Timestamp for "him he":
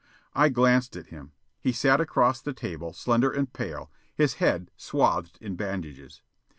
1.09-1.71